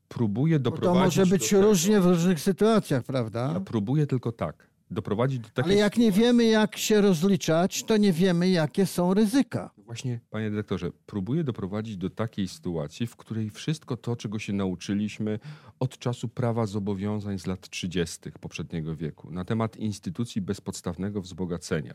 próbuję 0.07 0.59
Bo 0.59 0.71
to 0.71 0.75
doprowadzić 0.77 1.17
może 1.17 1.29
być 1.31 1.41
do 1.51 1.57
tego, 1.57 1.61
różnie 1.69 2.01
w 2.01 2.05
różnych 2.05 2.39
sytuacjach, 2.39 3.03
prawda? 3.03 3.51
Ja 3.53 3.59
próbuję 3.59 4.07
tylko 4.07 4.31
tak, 4.31 4.67
doprowadzić 4.93 5.39
do 5.39 5.49
takiej 5.49 5.71
Ale 5.71 5.79
jak 5.79 5.97
nie 5.97 6.11
wiemy, 6.11 6.45
jak 6.45 6.77
się 6.77 7.01
rozliczać, 7.01 7.83
to 7.83 7.97
nie 7.97 8.13
wiemy, 8.13 8.49
jakie 8.49 8.85
są 8.85 9.13
ryzyka. 9.13 9.71
Właśnie, 9.77 10.19
panie 10.29 10.49
dyrektorze, 10.49 10.91
próbuję 11.05 11.43
doprowadzić 11.43 11.97
do 11.97 12.09
takiej 12.09 12.47
sytuacji, 12.47 13.07
w 13.07 13.15
której 13.15 13.49
wszystko 13.49 13.97
to, 13.97 14.15
czego 14.15 14.39
się 14.39 14.53
nauczyliśmy 14.53 15.39
od 15.79 15.97
czasu 15.97 16.27
prawa 16.27 16.65
zobowiązań 16.65 17.39
z 17.39 17.47
lat 17.47 17.69
30. 17.69 18.31
poprzedniego 18.39 18.95
wieku 18.95 19.31
na 19.31 19.45
temat 19.45 19.75
instytucji 19.75 20.41
bezpodstawnego 20.41 21.21
wzbogacenia 21.21 21.93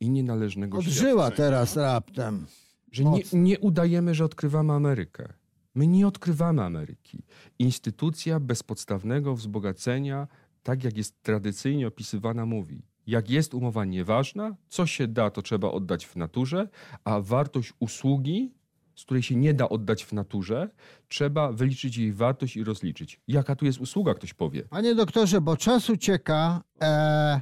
i 0.00 0.10
nienależnego 0.10 0.78
Odżyła 0.78 1.30
teraz 1.30 1.76
raptem. 1.76 2.46
że 2.92 3.04
nie, 3.04 3.22
nie 3.32 3.58
udajemy, 3.58 4.14
że 4.14 4.24
odkrywamy 4.24 4.72
Amerykę. 4.72 5.32
My 5.74 5.86
nie 5.86 6.06
odkrywamy 6.06 6.62
Ameryki. 6.62 7.22
Instytucja 7.58 8.40
bezpodstawnego 8.40 9.34
wzbogacenia, 9.34 10.28
tak 10.62 10.84
jak 10.84 10.96
jest 10.96 11.22
tradycyjnie 11.22 11.86
opisywana, 11.86 12.46
mówi: 12.46 12.82
jak 13.06 13.30
jest 13.30 13.54
umowa 13.54 13.84
nieważna, 13.84 14.56
co 14.68 14.86
się 14.86 15.08
da, 15.08 15.30
to 15.30 15.42
trzeba 15.42 15.70
oddać 15.70 16.06
w 16.06 16.16
naturze, 16.16 16.68
a 17.04 17.20
wartość 17.20 17.72
usługi, 17.78 18.54
z 18.96 19.04
której 19.04 19.22
się 19.22 19.36
nie 19.36 19.54
da 19.54 19.68
oddać 19.68 20.04
w 20.04 20.12
naturze, 20.12 20.68
trzeba 21.08 21.52
wyliczyć 21.52 21.96
jej 21.96 22.12
wartość 22.12 22.56
i 22.56 22.64
rozliczyć. 22.64 23.20
Jaka 23.28 23.56
tu 23.56 23.64
jest 23.64 23.80
usługa, 23.80 24.14
ktoś 24.14 24.34
powie. 24.34 24.62
Panie 24.62 24.94
doktorze, 24.94 25.40
bo 25.40 25.56
czas 25.56 25.90
ucieka, 25.90 26.62
e, 26.80 26.86
e, 26.86 27.40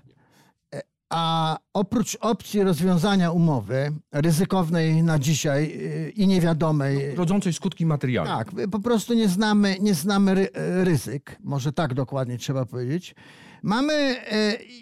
a 1.11 1.57
oprócz 1.73 2.17
opcji 2.21 2.63
rozwiązania 2.63 3.31
umowy 3.31 3.93
ryzykownej 4.13 5.03
na 5.03 5.19
dzisiaj 5.19 5.65
e, 5.65 6.11
i 6.11 6.27
niewiadomej, 6.27 7.15
Rodzącej 7.15 7.53
skutki 7.53 7.87
materialne. 7.87 8.31
tak, 8.31 8.71
po 8.71 8.81
prostu 8.81 9.15
nie 9.15 9.29
znamy, 9.29 9.77
nie 9.81 9.95
znamy 9.95 10.49
e, 10.53 10.85
ryzyk, 10.85 11.39
może 11.45 11.73
tak 11.73 11.95
dokładnie 11.95 12.39
trzeba 12.39 12.67
powiedzieć. 12.67 13.15
Mamy 13.63 14.17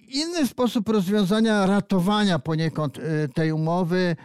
inny 0.09 0.47
sposób 0.47 0.89
rozwiązania 0.89 1.67
ratowania 1.67 2.39
poniekąd 2.39 2.99
tej 3.35 3.53
umowy. 3.53 4.17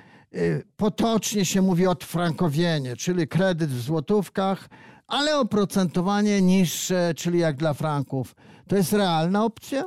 Potocznie 0.77 1.45
się 1.45 1.61
mówi 1.61 1.87
odfrankowienie, 1.87 2.95
czyli 2.95 3.27
kredyt 3.27 3.69
w 3.69 3.81
złotówkach, 3.81 4.69
ale 5.07 5.39
oprocentowanie 5.39 6.41
niższe, 6.41 7.13
czyli 7.17 7.39
jak 7.39 7.55
dla 7.57 7.73
franków. 7.73 8.35
To 8.67 8.75
jest 8.75 8.93
realna 8.93 9.45
opcja? 9.45 9.85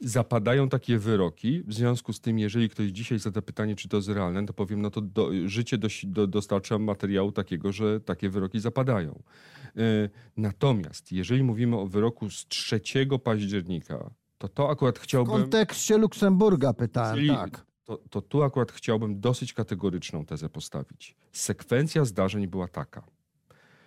Zapadają 0.00 0.68
takie 0.68 0.98
wyroki. 0.98 1.62
W 1.62 1.74
związku 1.74 2.12
z 2.12 2.20
tym, 2.20 2.38
jeżeli 2.38 2.68
ktoś 2.68 2.86
dzisiaj 2.86 3.18
zada 3.18 3.42
pytanie, 3.42 3.76
czy 3.76 3.88
to 3.88 3.96
jest 3.96 4.08
realne, 4.08 4.46
to 4.46 4.52
powiem, 4.52 4.82
no 4.82 4.90
to 4.90 5.00
do, 5.00 5.30
życie 5.44 5.78
do, 5.78 5.88
do, 6.04 6.26
dostarcza 6.26 6.78
materiału 6.78 7.32
takiego, 7.32 7.72
że 7.72 8.00
takie 8.00 8.30
wyroki 8.30 8.60
zapadają. 8.60 9.22
Yy, 9.74 10.10
natomiast 10.36 11.12
jeżeli 11.12 11.42
mówimy 11.42 11.76
o 11.76 11.86
wyroku 11.86 12.30
z 12.30 12.46
3 12.46 12.80
października, 13.24 14.10
to 14.38 14.48
to 14.48 14.70
akurat 14.70 14.98
W 14.98 15.02
chciałbym... 15.02 15.34
kontekście 15.34 15.98
Luksemburga 15.98 16.72
pytałem, 16.72 17.16
Czyli 17.16 17.28
tak. 17.28 17.66
to, 17.84 18.02
to 18.10 18.22
tu 18.22 18.42
akurat 18.42 18.72
chciałbym 18.72 19.20
dosyć 19.20 19.52
kategoryczną 19.52 20.26
tezę 20.26 20.48
postawić. 20.48 21.16
Sekwencja 21.32 22.04
zdarzeń 22.04 22.46
była 22.46 22.68
taka. 22.68 23.04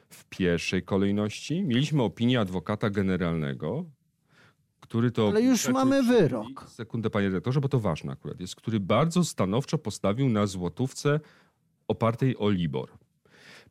W 0.10 0.26
pierwszej 0.26 0.84
kolejności 0.84 1.64
mieliśmy 1.64 2.04
opinię 2.04 2.40
adwokata 2.40 2.90
generalnego, 2.90 3.86
który 4.90 5.12
to. 5.12 5.28
Ale 5.28 5.42
już 5.42 5.68
mamy 5.68 6.04
wyrok. 6.04 6.66
Sekundę, 6.68 7.10
panie 7.10 7.30
dyrektorze, 7.30 7.62
bo 7.62 7.70
to 7.70 7.80
ważne 7.80 8.12
akurat 8.12 8.40
jest, 8.40 8.56
który 8.56 8.80
bardzo 8.80 9.24
stanowczo 9.24 9.78
postawił 9.78 10.30
na 10.30 10.48
złotówce 10.48 11.20
opartej 11.88 12.38
o 12.38 12.50
Libor. 12.50 12.90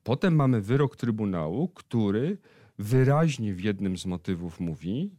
Potem 0.02 0.34
mamy 0.34 0.60
wyrok 0.60 0.96
Trybunału, 0.96 1.68
który 1.68 2.38
wyraźnie 2.78 3.54
w 3.54 3.60
jednym 3.60 3.96
z 3.96 4.06
motywów 4.06 4.60
mówi, 4.60 5.10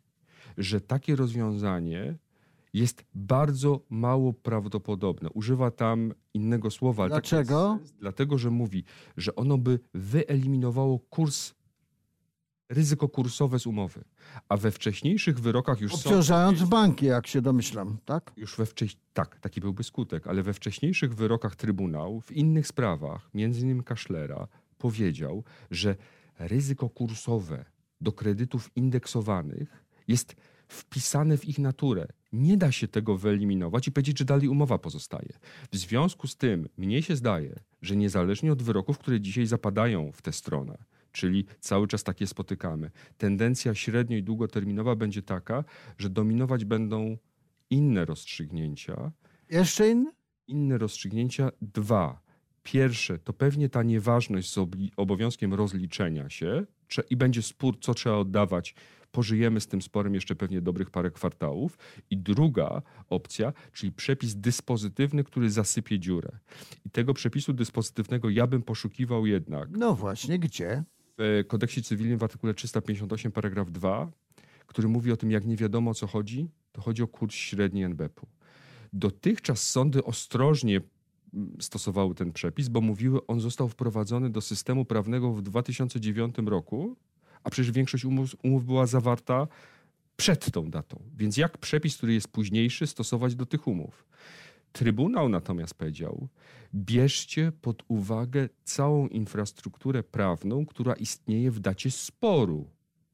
że 0.58 0.82
takie 0.82 1.16
rozwiązanie 1.16 2.18
jest 2.74 3.06
bardzo 3.14 3.82
mało 3.90 4.34
prawdopodobne. 4.34 5.30
Używa 5.30 5.72
tam 5.72 6.14
innego 6.34 6.72
słowa. 6.72 7.04
ale 7.04 7.16
taki 7.16 7.30
Dlaczego? 7.30 7.78
jest 7.80 7.92
sens, 7.92 8.00
Dlatego, 8.00 8.38
że 8.38 8.50
mówi, 8.52 8.84
że 9.18 9.36
ono 9.36 9.58
by 9.58 9.80
wyeliminowało 9.94 11.00
kurs, 11.00 11.54
ryzyko 12.70 13.10
kursowe 13.10 13.60
z 13.60 13.68
umowy. 13.68 14.04
A 14.50 14.58
we 14.58 14.72
wcześniejszych 14.72 15.40
wyrokach 15.40 15.82
już 15.82 15.92
są... 15.92 15.98
Obciążając 15.98 16.64
banki, 16.64 17.06
jak 17.06 17.28
się 17.28 17.42
domyślam, 17.42 17.98
tak? 18.06 18.32
Już 18.38 18.58
we. 18.58 18.66
Tak, 19.14 19.40
taki 19.40 19.62
byłby 19.62 19.84
skutek, 19.84 20.28
ale 20.28 20.44
we 20.44 20.54
wcześniejszych 20.54 21.16
wyrokach 21.16 21.56
Trybunału, 21.56 22.22
w 22.22 22.32
innych 22.32 22.68
sprawach, 22.68 23.30
między 23.34 23.62
innymi 23.62 23.84
Kaszlera, 23.84 24.48
powiedział, 24.78 25.44
że 25.72 25.96
ryzyko 26.40 26.90
kursowe 26.90 27.66
do 28.02 28.12
kredytów 28.12 28.70
indeksowanych 28.76 29.86
jest 30.08 30.36
wpisane 30.68 31.38
w 31.38 31.46
ich 31.46 31.60
naturę. 31.60 32.08
Nie 32.34 32.58
da 32.58 32.72
się 32.72 32.88
tego 32.88 33.18
wyeliminować 33.18 33.88
i 33.88 33.92
powiedzieć, 33.92 34.20
że 34.20 34.26
dalej 34.26 34.48
umowa 34.48 34.78
pozostaje. 34.78 35.40
W 35.72 35.78
związku 35.78 36.28
z 36.28 36.36
tym, 36.38 36.70
mnie 36.78 37.04
się 37.04 37.16
zdaje, 37.16 37.60
że 37.82 37.96
niezależnie 37.96 38.52
od 38.52 38.64
wyroków, 38.64 38.98
które 38.98 39.22
dzisiaj 39.22 39.46
zapadają 39.46 40.12
w 40.12 40.22
tę 40.22 40.34
stronę, 40.34 40.78
czyli 41.12 41.46
cały 41.60 41.88
czas 41.88 42.04
takie 42.04 42.28
spotykamy, 42.28 42.92
tendencja 43.18 43.76
średnio 43.76 44.18
i 44.18 44.24
długoterminowa 44.24 44.96
będzie 44.96 45.22
taka, 45.22 45.64
że 45.98 46.10
dominować 46.10 46.66
będą 46.66 47.18
inne 47.70 48.06
rozstrzygnięcia. 48.06 49.12
Jeszcze 49.50 49.90
inny? 49.90 50.12
Inne 50.48 50.78
rozstrzygnięcia 50.78 51.52
dwa. 51.62 52.22
Pierwsze 52.64 53.20
to 53.20 53.34
pewnie 53.34 53.70
ta 53.70 53.84
nieważność 53.84 54.54
z 54.54 54.58
obowiązkiem 54.98 55.54
rozliczenia 55.54 56.30
się 56.30 56.66
i 57.10 57.16
będzie 57.16 57.42
spór, 57.42 57.78
co 57.82 57.94
trzeba 57.94 58.16
oddawać. 58.16 58.76
Pożyjemy 59.12 59.62
z 59.62 59.68
tym 59.68 59.82
sporem 59.82 60.14
jeszcze 60.14 60.36
pewnie 60.36 60.62
dobrych 60.62 60.90
parę 60.90 61.12
kwartałów. 61.12 61.78
I 62.10 62.18
druga 62.18 62.82
opcja, 63.10 63.54
czyli 63.74 63.92
przepis 63.92 64.36
dyspozytywny, 64.36 65.24
który 65.24 65.50
zasypie 65.50 66.00
dziurę. 66.00 66.30
I 66.86 66.90
tego 66.90 67.14
przepisu 67.14 67.54
dyspozytywnego 67.54 68.30
ja 68.30 68.48
bym 68.48 68.62
poszukiwał 68.62 69.26
jednak. 69.26 69.70
No 69.72 69.96
właśnie, 69.96 70.40
gdzie? 70.40 70.84
W 71.20 71.44
kodeksie 71.48 71.84
cywilnym 71.84 72.18
w 72.18 72.24
artykule 72.24 72.54
358 72.54 73.32
paragraf 73.32 73.72
2, 73.72 74.12
który 74.68 74.88
mówi 74.88 75.12
o 75.12 75.18
tym, 75.18 75.32
jak 75.32 75.46
nie 75.46 75.56
wiadomo 75.56 75.92
o 75.92 75.94
co 75.94 76.08
chodzi, 76.08 76.50
to 76.72 76.82
chodzi 76.82 77.04
o 77.04 77.08
kurs 77.08 77.36
średni 77.36 77.84
NBP-u. 77.84 78.28
Dotychczas 78.94 79.70
sądy 79.70 80.04
ostrożnie 80.04 80.82
stosowały 81.60 82.16
ten 82.16 82.34
przepis, 82.34 82.68
bo 82.68 82.82
mówiły, 82.82 83.28
on 83.28 83.40
został 83.40 83.70
wprowadzony 83.70 84.30
do 84.30 84.42
systemu 84.42 84.86
prawnego 84.86 85.34
w 85.34 85.42
2009 85.42 86.36
roku, 86.46 86.96
a 87.44 87.50
przecież 87.50 87.72
większość 87.72 88.06
umów, 88.06 88.36
umów 88.44 88.66
była 88.66 88.86
zawarta 88.86 89.48
przed 90.16 90.52
tą 90.52 90.70
datą. 90.70 91.02
Więc 91.18 91.38
jak 91.38 91.58
przepis, 91.58 91.98
który 91.98 92.14
jest 92.14 92.28
późniejszy, 92.28 92.88
stosować 92.88 93.36
do 93.36 93.46
tych 93.46 93.68
umów? 93.68 94.06
Trybunał 94.72 95.30
natomiast 95.30 95.74
powiedział: 95.74 96.28
bierzcie 96.76 97.52
pod 97.62 97.84
uwagę 97.88 98.50
całą 98.64 99.08
infrastrukturę 99.08 100.04
prawną, 100.04 100.66
która 100.66 100.94
istnieje 100.94 101.52
w 101.52 101.60
dacie 101.60 101.92
sporu, 101.92 102.70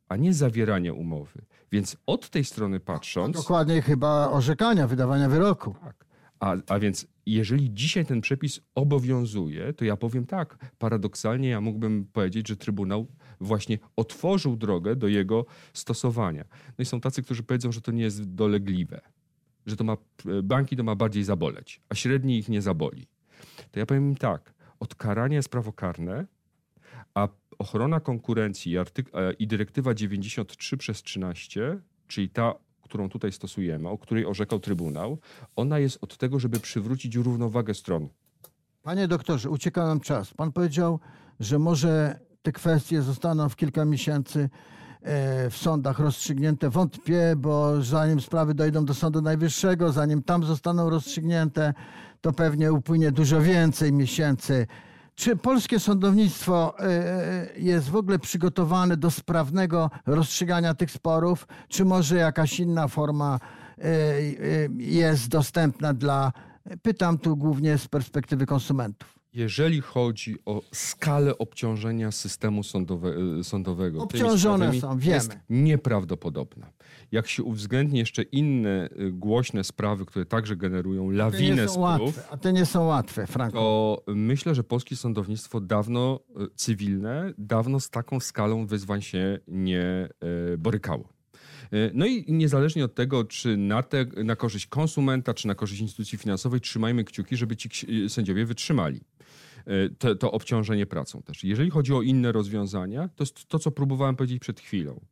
a 0.09 0.15
nie 0.15 0.33
zawierania 0.33 0.93
umowy. 0.93 1.45
Więc 1.71 1.97
od 2.05 2.29
tej 2.29 2.43
strony 2.43 2.79
patrząc. 2.79 3.35
Dokładnie 3.35 3.81
chyba 3.81 4.31
orzekania, 4.31 4.87
wydawania 4.87 5.29
wyroku. 5.29 5.75
Tak. 5.81 6.05
A, 6.39 6.55
a 6.67 6.79
więc 6.79 7.07
jeżeli 7.25 7.73
dzisiaj 7.73 8.05
ten 8.05 8.21
przepis 8.21 8.61
obowiązuje, 8.75 9.73
to 9.73 9.85
ja 9.85 9.97
powiem 9.97 10.25
tak, 10.25 10.71
paradoksalnie 10.77 11.49
ja 11.49 11.61
mógłbym 11.61 12.05
powiedzieć, 12.13 12.47
że 12.47 12.57
Trybunał 12.57 13.07
właśnie 13.41 13.79
otworzył 13.95 14.55
drogę 14.55 14.95
do 14.95 15.07
jego 15.07 15.45
stosowania. 15.73 16.45
No 16.77 16.83
i 16.83 16.85
są 16.85 17.01
tacy, 17.01 17.23
którzy 17.23 17.43
powiedzą, 17.43 17.71
że 17.71 17.81
to 17.81 17.91
nie 17.91 18.03
jest 18.03 18.33
dolegliwe, 18.33 19.01
że 19.65 19.75
to 19.75 19.83
ma, 19.83 19.97
banki 20.43 20.75
to 20.75 20.83
ma 20.83 20.95
bardziej 20.95 21.23
zaboleć, 21.23 21.81
a 21.89 21.95
średni 21.95 22.37
ich 22.37 22.49
nie 22.49 22.61
zaboli. 22.61 23.07
To 23.71 23.79
ja 23.79 23.85
powiem 23.85 24.09
im 24.09 24.15
tak, 24.15 24.53
odkaranie 24.79 25.35
jest 25.35 25.49
prawo 25.49 25.73
karne, 25.73 26.25
a 27.13 27.27
ochrona 27.59 27.99
konkurencji 27.99 28.71
i, 28.71 28.77
e, 28.77 28.83
i 29.39 29.47
dyrektywa 29.47 29.93
93 29.93 30.77
przez 30.77 31.03
13, 31.03 31.79
czyli 32.07 32.29
ta 32.29 32.53
którą 32.85 33.09
tutaj 33.09 33.31
stosujemy, 33.31 33.89
o 33.89 33.97
której 33.97 34.25
orzekał 34.25 34.59
Trybunał, 34.59 35.17
ona 35.55 35.79
jest 35.79 36.03
od 36.03 36.17
tego, 36.17 36.39
żeby 36.39 36.59
przywrócić 36.59 37.15
równowagę 37.15 37.73
stron. 37.73 38.09
Panie 38.83 39.07
doktorze, 39.07 39.49
ucieka 39.49 39.85
nam 39.85 39.99
czas. 39.99 40.33
Pan 40.33 40.51
powiedział, 40.51 40.99
że 41.39 41.59
może 41.59 42.19
te 42.41 42.51
kwestie 42.51 43.01
zostaną 43.01 43.49
w 43.49 43.55
kilka 43.55 43.85
miesięcy 43.85 44.39
e, 44.39 44.49
w 45.49 45.57
sądach 45.57 45.99
rozstrzygnięte. 45.99 46.69
Wątpię, 46.69 47.33
bo 47.37 47.81
zanim 47.81 48.21
sprawy 48.21 48.53
dojdą 48.53 48.85
do 48.85 48.93
Sądu 48.93 49.21
Najwyższego, 49.21 49.91
zanim 49.91 50.23
tam 50.23 50.43
zostaną 50.43 50.89
rozstrzygnięte, 50.89 51.73
to 52.21 52.33
pewnie 52.33 52.73
upłynie 52.73 53.11
dużo 53.11 53.41
więcej 53.41 53.93
miesięcy. 53.93 54.67
Czy 55.15 55.35
polskie 55.35 55.79
sądownictwo 55.79 56.79
e, 56.79 56.83
e, 56.83 57.47
jest 57.57 57.89
w 57.89 57.95
ogóle 57.95 58.19
przygotowane 58.19 58.97
do 58.97 59.11
sprawnego 59.11 59.91
rozstrzygania 60.05 60.73
tych 60.73 60.91
sporów, 60.91 61.47
czy 61.69 61.85
może 61.85 62.15
jakaś 62.15 62.59
inna 62.59 62.87
forma 62.87 63.39
e, 63.77 63.89
jest 64.77 65.27
dostępna 65.27 65.93
dla, 65.93 66.31
pytam 66.81 67.17
tu 67.17 67.37
głównie 67.37 67.77
z 67.77 67.87
perspektywy 67.87 68.45
konsumentów? 68.45 69.14
Jeżeli 69.35 69.81
chodzi 69.81 70.37
o 70.45 70.61
skalę 70.71 71.37
obciążenia 71.37 72.11
systemu 72.11 72.63
sądowe, 72.63 73.13
sądowego. 73.43 74.01
Obciążone 74.01 74.79
są, 74.79 74.97
wiemy. 74.97 75.15
Jest 75.15 75.37
nieprawdopodobna. 75.49 76.71
Jak 77.11 77.27
się 77.27 77.43
uwzględni 77.43 77.99
jeszcze 77.99 78.21
inne 78.21 78.89
y, 78.99 79.11
głośne 79.11 79.63
sprawy, 79.63 80.05
które 80.05 80.25
także 80.25 80.55
generują 80.55 81.09
lawinę. 81.11 81.65
Łatwe, 81.77 82.21
a 82.31 82.37
te 82.37 82.53
nie 82.53 82.65
są 82.65 82.85
łatwe, 82.85 83.27
Franko. 83.27 83.57
To 83.57 84.03
myślę, 84.13 84.55
że 84.55 84.63
polskie 84.63 84.95
sądownictwo 84.95 85.61
dawno, 85.61 86.19
y, 86.41 86.47
cywilne, 86.55 87.33
dawno 87.37 87.79
z 87.79 87.89
taką 87.89 88.19
skalą 88.19 88.65
wyzwań 88.65 89.01
się 89.01 89.39
nie 89.47 90.09
y, 90.53 90.57
borykało. 90.57 91.15
No 91.93 92.05
i 92.05 92.25
niezależnie 92.27 92.85
od 92.85 92.95
tego, 92.95 93.23
czy 93.23 93.57
na, 93.57 93.83
te, 93.83 94.05
na 94.23 94.35
korzyść 94.35 94.67
konsumenta, 94.67 95.33
czy 95.33 95.47
na 95.47 95.55
korzyść 95.55 95.81
instytucji 95.81 96.17
finansowej, 96.17 96.61
trzymajmy 96.61 97.03
kciuki, 97.03 97.37
żeby 97.37 97.55
ci 97.55 97.69
sędziowie 98.09 98.45
wytrzymali. 98.45 99.01
To, 99.99 100.15
to 100.15 100.31
obciążenie 100.31 100.85
pracą 100.85 101.21
też. 101.21 101.43
Jeżeli 101.43 101.69
chodzi 101.69 101.93
o 101.93 102.01
inne 102.01 102.31
rozwiązania, 102.31 103.07
to 103.15 103.23
jest 103.23 103.47
to, 103.47 103.59
co 103.59 103.71
próbowałem 103.71 104.15
powiedzieć 104.15 104.39
przed 104.39 104.59
chwilą. 104.59 105.05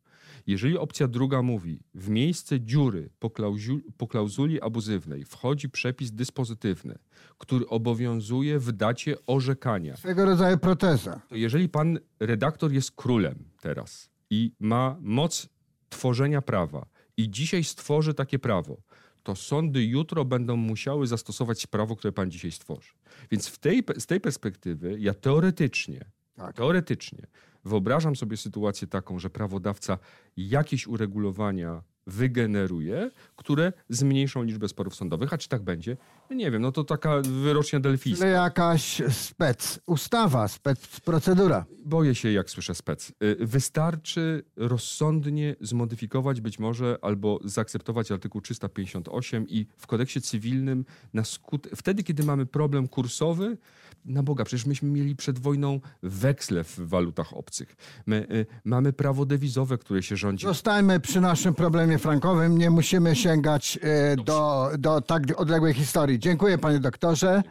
Jeżeli 0.46 0.78
opcja 0.78 1.08
druga 1.08 1.42
mówi, 1.42 1.80
w 1.94 2.08
miejsce 2.08 2.60
dziury 2.60 3.10
po, 3.18 3.30
klauzuli, 3.30 3.82
po 3.96 4.06
klauzuli 4.06 4.60
abuzywnej 4.62 5.24
wchodzi 5.24 5.70
przepis 5.70 6.12
dyspozytywny, 6.12 6.98
który 7.38 7.66
obowiązuje 7.66 8.58
w 8.58 8.72
dacie 8.72 9.16
orzekania. 9.26 9.96
Swego 9.96 10.24
rodzaju 10.24 10.58
proteza. 10.58 11.20
To 11.28 11.36
jeżeli 11.36 11.68
pan 11.68 11.98
redaktor 12.20 12.72
jest 12.72 12.92
królem 12.92 13.44
teraz 13.60 14.10
i 14.30 14.52
ma 14.60 14.96
moc 15.00 15.48
tworzenia 15.88 16.42
prawa 16.42 16.86
i 17.16 17.30
dzisiaj 17.30 17.64
stworzy 17.64 18.14
takie 18.14 18.38
prawo, 18.38 18.82
to 19.24 19.36
sądy 19.36 19.84
jutro 19.84 20.24
będą 20.24 20.56
musiały 20.56 21.06
zastosować 21.06 21.66
prawo, 21.66 21.96
które 21.96 22.12
pan 22.12 22.30
dzisiaj 22.30 22.52
stworzy. 22.52 22.92
Więc 23.30 23.48
w 23.48 23.58
tej, 23.58 23.84
z 23.98 24.06
tej 24.06 24.20
perspektywy 24.20 24.96
ja 25.00 25.14
teoretycznie, 25.14 26.04
tak. 26.36 26.56
teoretycznie 26.56 27.26
wyobrażam 27.64 28.16
sobie 28.16 28.36
sytuację 28.36 28.88
taką, 28.88 29.18
że 29.18 29.30
prawodawca 29.30 29.98
jakieś 30.36 30.86
uregulowania 30.86 31.82
wygeneruje, 32.06 33.10
które 33.36 33.72
zmniejszą 33.88 34.42
liczbę 34.42 34.68
sporów 34.68 34.94
sądowych. 34.94 35.32
A 35.32 35.38
czy 35.38 35.48
tak 35.48 35.62
będzie? 35.62 35.96
Nie 36.30 36.50
wiem, 36.50 36.62
no 36.62 36.72
to 36.72 36.84
taka 36.84 37.20
wyrocznia 37.20 37.80
delfijska. 37.80 38.26
Jakaś 38.26 39.02
spec 39.10 39.80
ustawa, 39.86 40.48
spec 40.48 41.00
procedura. 41.00 41.64
Boję 41.84 42.14
się, 42.14 42.32
jak 42.32 42.50
słyszę 42.50 42.74
spec. 42.74 43.12
Y, 43.22 43.36
wystarczy 43.40 44.44
rozsądnie 44.56 45.56
zmodyfikować 45.60 46.40
być 46.40 46.58
może 46.58 46.98
albo 47.02 47.40
zaakceptować 47.44 48.12
artykuł 48.12 48.40
358 48.40 49.48
i 49.48 49.66
w 49.76 49.86
kodeksie 49.86 50.20
cywilnym 50.20 50.84
na 51.14 51.24
skut... 51.24 51.68
wtedy, 51.76 52.02
kiedy 52.02 52.22
mamy 52.22 52.46
problem 52.46 52.88
kursowy, 52.88 53.56
na 54.04 54.22
Boga, 54.22 54.44
przecież 54.44 54.66
myśmy 54.66 54.88
mieli 54.88 55.16
przed 55.16 55.38
wojną 55.38 55.80
weksle 56.02 56.64
w 56.64 56.78
walutach 56.78 57.36
obcych. 57.36 57.76
My 58.06 58.26
y, 58.32 58.46
mamy 58.64 58.92
prawo 58.92 59.26
dewizowe, 59.26 59.78
które 59.78 60.02
się 60.02 60.16
rządzi. 60.16 60.46
Zostańmy 60.46 61.00
przy 61.00 61.20
naszym 61.20 61.54
problemie 61.54 61.93
frankowym. 61.98 62.58
Nie 62.58 62.70
musimy 62.70 63.16
sięgać 63.16 63.78
y, 63.84 64.24
do, 64.24 64.70
do 64.78 65.00
tak 65.00 65.22
odległej 65.36 65.74
historii. 65.74 66.18
Dziękuję 66.18 66.58
panie 66.58 66.78
doktorze. 66.78 67.42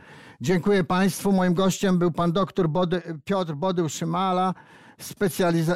Dziękuję 0.42 0.84
państwu. 0.84 1.32
Moim 1.32 1.54
gościem 1.54 1.98
był 1.98 2.12
pan 2.12 2.32
doktor 2.32 2.70
Body, 2.70 3.02
Piotr 3.26 3.54
Bodył-Szymala, 3.54 4.54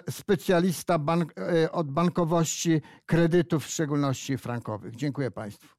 specjalista 0.10 1.00
bank, 1.00 1.34
y, 1.64 1.72
od 1.72 1.92
bankowości 1.92 2.82
kredytów, 3.06 3.66
w 3.66 3.70
szczególności 3.70 4.38
frankowych. 4.38 4.96
Dziękuję 4.96 5.32
państwu. 5.32 5.77